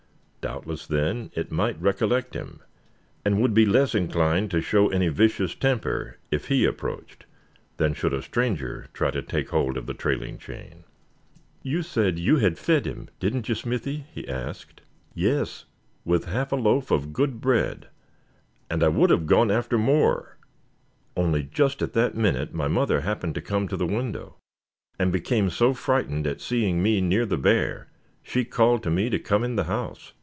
[0.41, 2.61] Doubtless, then, it might recollect him,
[3.23, 7.27] and would be less inclined to show any vicious temper if he approached,
[7.77, 10.83] than should a stranger try to take hold of the trailing chain.
[11.61, 14.81] "You said you had fed him, didn't you, Smithy?" he asked.
[15.13, 15.65] "Yes,
[16.05, 17.89] with half a loaf of good bread;
[18.67, 20.37] and I would have gone after more
[21.15, 24.37] only just at that minute my mother happened to come to the window,
[24.97, 27.89] and became so frightened at seeing me near the bear,
[28.23, 30.13] she called to me to come in the house.